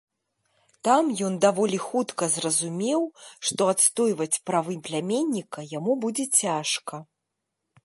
[0.87, 3.01] Там ён даволі хутка зразумеў,
[3.51, 6.95] што адстойваць правы пляменніка яму будзе цяжка.